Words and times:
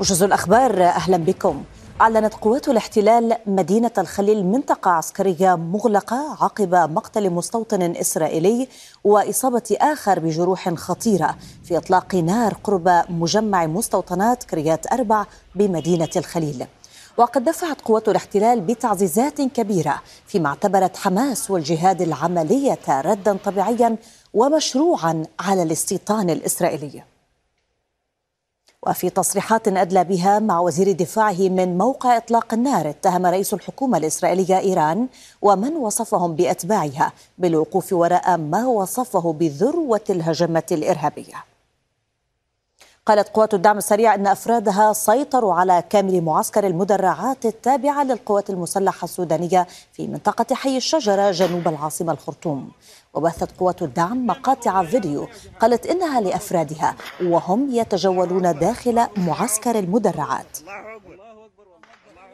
وجز 0.00 0.22
الأخبار 0.22 0.82
أهلا 0.82 1.16
بكم. 1.16 1.64
أعلنت 2.00 2.34
قوات 2.34 2.68
الاحتلال 2.68 3.36
مدينة 3.46 3.90
الخليل 3.98 4.44
منطقة 4.46 4.90
عسكرية 4.90 5.54
مغلقة 5.54 6.36
عقب 6.40 6.74
مقتل 6.74 7.30
مستوطن 7.30 7.82
إسرائيلي 7.82 8.68
وإصابة 9.04 9.76
آخر 9.80 10.18
بجروح 10.18 10.74
خطيرة 10.74 11.36
في 11.64 11.76
إطلاق 11.76 12.14
نار 12.14 12.54
قرب 12.64 13.04
مجمع 13.08 13.66
مستوطنات 13.66 14.44
كريات 14.44 14.92
أربع 14.92 15.26
بمدينة 15.54 16.10
الخليل. 16.16 16.66
وقد 17.16 17.44
دفعت 17.44 17.80
قوات 17.80 18.08
الاحتلال 18.08 18.60
بتعزيزات 18.60 19.40
كبيرة 19.40 20.00
فيما 20.26 20.48
اعتبرت 20.48 20.96
حماس 20.96 21.50
والجهاد 21.50 22.02
العملية 22.02 22.78
ردا 22.88 23.36
طبيعيا 23.44 23.96
ومشروعا 24.34 25.22
على 25.40 25.62
الاستيطان 25.62 26.30
الإسرائيلي. 26.30 27.13
وفي 28.86 29.10
تصريحات 29.10 29.68
أدلى 29.68 30.04
بها 30.04 30.38
مع 30.38 30.60
وزير 30.60 30.92
دفاعه 30.92 31.40
من 31.40 31.78
موقع 31.78 32.16
إطلاق 32.16 32.54
النار 32.54 32.90
اتهم 32.90 33.26
رئيس 33.26 33.54
الحكومة 33.54 33.98
الإسرائيلية 33.98 34.58
إيران 34.58 35.08
ومن 35.42 35.76
وصفهم 35.76 36.34
بأتباعها 36.34 37.12
بالوقوف 37.38 37.92
وراء 37.92 38.36
ما 38.36 38.66
وصفه 38.66 39.32
بذروة 39.32 40.04
الهجمة 40.10 40.62
الإرهابية. 40.72 41.53
قالت 43.06 43.28
قوات 43.28 43.54
الدعم 43.54 43.78
السريع 43.78 44.14
أن 44.14 44.26
أفرادها 44.26 44.92
سيطروا 44.92 45.54
على 45.54 45.84
كامل 45.90 46.20
معسكر 46.20 46.66
المدرعات 46.66 47.46
التابعة 47.46 48.04
للقوات 48.04 48.50
المسلحة 48.50 49.04
السودانية 49.04 49.66
في 49.92 50.06
منطقة 50.06 50.54
حي 50.54 50.76
الشجرة 50.76 51.30
جنوب 51.30 51.68
العاصمة 51.68 52.12
الخرطوم. 52.12 52.70
وبثت 53.14 53.58
قوات 53.58 53.82
الدعم 53.82 54.26
مقاطع 54.26 54.84
فيديو 54.84 55.26
قالت 55.60 55.86
إنها 55.86 56.20
لأفرادها 56.20 56.94
وهم 57.22 57.68
يتجولون 57.70 58.58
داخل 58.58 59.06
معسكر 59.16 59.78
المدرعات. 59.78 60.58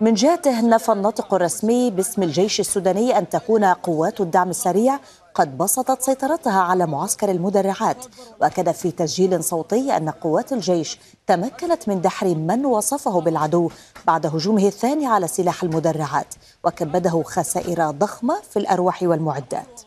من 0.01 0.15
جهته 0.15 0.61
نفى 0.61 0.93
الناطق 0.93 1.35
الرسمي 1.35 1.91
باسم 1.91 2.23
الجيش 2.23 2.61
السوداني 2.61 3.19
أن 3.19 3.29
تكون 3.29 3.65
قوات 3.65 4.21
الدعم 4.21 4.51
السريع 4.51 4.99
قد 5.35 5.59
بسطت 5.59 6.03
سيطرتها 6.03 6.61
على 6.61 6.87
معسكر 6.87 7.31
المدرعات 7.31 8.05
وأكد 8.41 8.71
في 8.71 8.91
تسجيل 8.91 9.45
صوتي 9.45 9.97
أن 9.97 10.11
قوات 10.11 10.53
الجيش 10.53 10.99
تمكنت 11.27 11.89
من 11.89 12.01
دحر 12.01 12.35
من 12.35 12.67
وصفه 12.67 13.21
بالعدو 13.21 13.71
بعد 14.07 14.27
هجومه 14.27 14.67
الثاني 14.67 15.07
على 15.07 15.29
سلاح 15.29 15.63
المدرعات 15.63 16.35
وكبده 16.65 17.23
خسائر 17.23 17.91
ضخمة 17.91 18.41
في 18.51 18.59
الأرواح 18.59 19.03
والمعدات. 19.03 19.81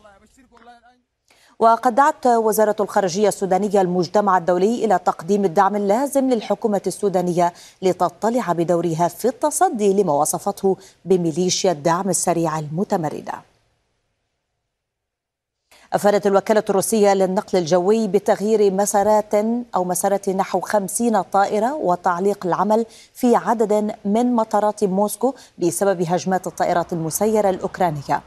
وقد 1.58 1.94
دعت 1.94 2.26
وزارة 2.26 2.76
الخارجية 2.80 3.28
السودانية 3.28 3.80
المجتمع 3.80 4.38
الدولي 4.38 4.84
إلى 4.84 4.98
تقديم 4.98 5.44
الدعم 5.44 5.76
اللازم 5.76 6.30
للحكومة 6.30 6.82
السودانية 6.86 7.52
لتطلع 7.82 8.52
بدورها 8.52 9.08
في 9.08 9.28
التصدي 9.28 10.02
لما 10.02 10.12
وصفته 10.12 10.76
بميليشيا 11.04 11.72
الدعم 11.72 12.10
السريع 12.10 12.58
المتمردة 12.58 13.53
أفادت 15.94 16.26
الوكالة 16.26 16.64
الروسية 16.70 17.14
للنقل 17.14 17.58
الجوي 17.58 18.08
بتغيير 18.08 18.72
مسارات 18.72 19.34
أو 19.74 19.84
مسارات 19.84 20.28
نحو 20.28 20.60
خمسين 20.60 21.22
طائرة 21.22 21.74
وتعليق 21.74 22.46
العمل 22.46 22.86
في 23.14 23.36
عدد 23.36 23.94
من 24.04 24.34
مطارات 24.34 24.84
موسكو 24.84 25.34
بسبب 25.58 26.02
هجمات 26.02 26.46
الطائرات 26.46 26.92
المسيرة 26.92 27.50
الأوكرانية. 27.50 28.22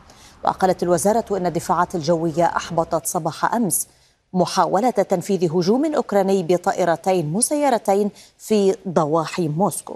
وقالت 0.46 0.84
الوزارة 0.84 1.38
أن 1.38 1.46
الدفاعات 1.46 1.96
الجوية 1.96 2.46
أحبطت 2.46 3.06
صباح 3.06 3.54
أمس 3.54 3.88
محاولة 4.34 4.90
تنفيذ 4.90 5.58
هجوم 5.58 5.96
أوكراني 5.96 6.44
بطائرتين 6.44 7.34
مسيرتين 7.34 8.09
في 8.38 8.76
ضواحي 8.88 9.48
موسكو. 9.48 9.96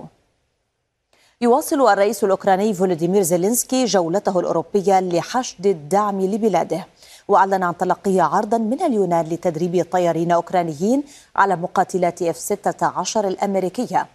يواصل 1.41 1.89
الرئيس 1.89 2.23
الأوكراني 2.23 2.73
فولوديمير 2.73 3.21
زيلينسكي 3.21 3.85
جولته 3.85 4.39
الأوروبية 4.39 4.99
لحشد 4.99 5.67
الدعم 5.67 6.21
لبلاده. 6.21 6.85
وأعلن 7.27 7.63
عن 7.63 7.77
تلقي 7.77 8.19
عرضا 8.19 8.57
من 8.57 8.81
اليونان 8.81 9.25
لتدريب 9.25 9.85
طيارين 9.91 10.31
أوكرانيين 10.31 11.03
على 11.35 11.55
مقاتلات 11.55 12.21
اف 12.21 12.37
16 12.37 13.27
الأمريكية. 13.27 14.07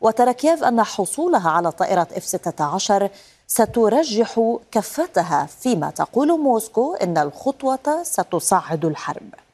وترى 0.00 0.34
أن 0.62 0.82
حصولها 0.82 1.50
على 1.50 1.72
طائرة 1.72 2.08
اف 2.16 2.24
16 2.24 3.10
سترجح 3.46 4.58
كفتها 4.72 5.46
فيما 5.60 5.90
تقول 5.90 6.40
موسكو 6.40 6.94
إن 6.94 7.18
الخطوة 7.18 8.02
ستصعد 8.02 8.84
الحرب. 8.84 9.49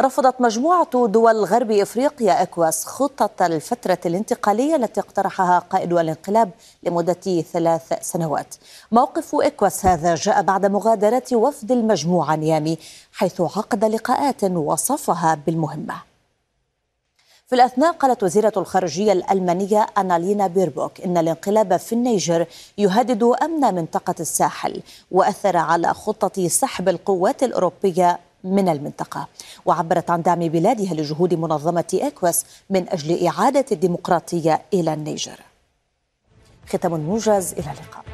رفضت 0.00 0.40
مجموعة 0.40 1.06
دول 1.06 1.44
غرب 1.44 1.70
إفريقيا 1.70 2.42
إكواس 2.42 2.84
خطة 2.84 3.46
الفترة 3.46 3.98
الانتقالية 4.06 4.76
التي 4.76 5.00
اقترحها 5.00 5.58
قائد 5.58 5.92
الانقلاب 5.92 6.50
لمدة 6.82 7.40
ثلاث 7.52 7.92
سنوات. 8.00 8.54
موقف 8.92 9.34
إكواس 9.34 9.86
هذا 9.86 10.14
جاء 10.14 10.42
بعد 10.42 10.66
مغادرة 10.66 11.22
وفد 11.32 11.72
المجموعة 11.72 12.36
نيامي 12.36 12.78
حيث 13.12 13.40
عقد 13.40 13.84
لقاءات 13.84 14.44
وصفها 14.44 15.34
بالمهمة. 15.46 15.94
في 17.46 17.54
الأثناء 17.56 17.92
قالت 17.92 18.22
وزيرة 18.22 18.52
الخارجية 18.56 19.12
الألمانية 19.12 19.86
أنالينا 19.98 20.46
بيربوك 20.46 21.00
إن 21.00 21.16
الانقلاب 21.16 21.76
في 21.76 21.92
النيجر 21.92 22.46
يهدد 22.78 23.22
أمن 23.22 23.74
منطقة 23.74 24.14
الساحل 24.20 24.82
وأثر 25.10 25.56
على 25.56 25.94
خطة 25.94 26.48
سحب 26.48 26.88
القوات 26.88 27.42
الأوروبية 27.42 28.18
من 28.44 28.68
المنطقة. 28.68 29.28
وعبرت 29.64 30.10
عن 30.10 30.22
دعم 30.22 30.38
بلادها 30.38 30.94
لجهود 30.94 31.34
منظمة 31.34 31.98
إكواس 32.02 32.44
من 32.70 32.88
أجل 32.88 33.26
إعادة 33.26 33.64
الديمقراطية 33.72 34.62
إلى 34.74 34.94
النيجر. 34.94 35.40
ختام 36.68 37.00
موجز 37.00 37.52
إلى 37.52 37.70
اللقاء. 37.70 38.09